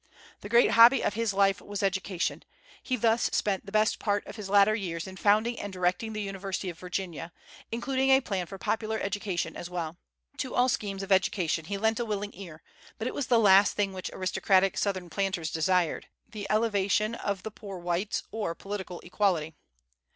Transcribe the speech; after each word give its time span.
The 0.39 0.49
great 0.49 0.71
hobby 0.71 1.03
of 1.03 1.13
his 1.13 1.31
life 1.31 1.61
was 1.61 1.83
education. 1.83 2.43
He 2.81 2.95
thus 2.95 3.25
spent 3.33 3.67
the 3.67 3.71
best 3.71 3.99
part 3.99 4.25
of 4.25 4.35
his 4.35 4.49
latter 4.49 4.73
years 4.73 5.05
in 5.05 5.15
founding 5.15 5.59
and 5.59 5.71
directing 5.71 6.13
the 6.13 6.23
University 6.23 6.71
of 6.71 6.79
Virginia, 6.79 7.31
including 7.71 8.09
a 8.09 8.19
plan 8.19 8.47
for 8.47 8.57
popular 8.57 8.99
education 8.99 9.55
as 9.55 9.69
well. 9.69 9.97
To 10.37 10.55
all 10.55 10.69
schemes 10.69 11.03
of 11.03 11.11
education 11.11 11.65
he 11.65 11.77
lent 11.77 11.99
a 11.99 12.05
willing 12.05 12.31
ear; 12.33 12.63
but 12.97 13.05
it 13.07 13.13
was 13.13 13.27
the 13.27 13.37
last 13.39 13.75
thing 13.75 13.93
which 13.93 14.09
aristocratic 14.11 14.75
Southern 14.75 15.07
planters 15.07 15.51
desired, 15.51 16.07
the 16.27 16.47
elevation 16.49 17.13
of 17.13 17.43
the 17.43 17.51
poor 17.51 17.77
whites, 17.77 18.23
or 18.31 18.55
political 18.55 19.01
equality. 19.01 19.53